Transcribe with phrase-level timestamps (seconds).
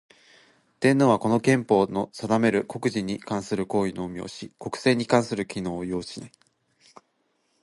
[0.79, 6.31] 天皇は、この憲法の定める国事に関する行為のみを行ひ、国政に関する権能を有しない。